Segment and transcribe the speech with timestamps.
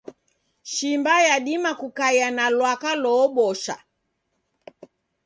[0.63, 3.77] Shimba yadima kukaia na lwaka loobosha